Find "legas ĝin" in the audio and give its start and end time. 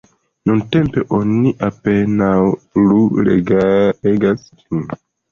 3.27-4.81